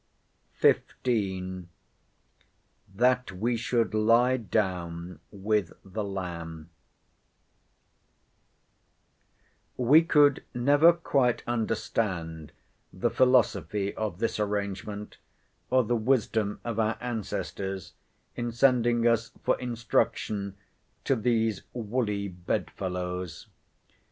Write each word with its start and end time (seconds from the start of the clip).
XV.—THAT 0.63 1.69
WE 3.33 3.55
SHOULD 3.55 3.93
LIE 3.93 4.37
DOWN 4.37 5.19
WITH 5.31 5.73
THE 5.85 6.03
LAMB 6.03 6.69
We 9.77 10.01
could 10.01 10.43
never 10.55 10.91
quite 10.93 11.43
understand 11.45 12.51
the 12.91 13.11
philosophy 13.11 13.93
of 13.95 14.17
this 14.17 14.39
arrangement, 14.39 15.17
or 15.69 15.83
the 15.83 15.95
wisdom 15.95 16.59
of 16.63 16.79
our 16.79 16.97
ancestors 16.99 17.93
in 18.35 18.51
sending 18.51 19.05
us 19.07 19.29
for 19.43 19.55
instruction 19.59 20.55
to 21.03 21.15
these 21.15 21.61
woolly 21.73 22.27
bedfellows. 22.27 23.45